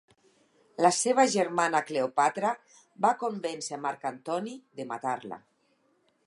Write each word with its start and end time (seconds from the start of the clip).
La 0.85 0.89
seva 0.99 1.25
germana 1.33 1.81
Cleòpatra 1.89 2.53
va 3.07 3.13
convèncer 3.25 3.77
a 3.79 3.81
Marc 3.85 4.09
Antoni 4.13 4.57
de 4.81 4.89
matar-la. 4.95 5.41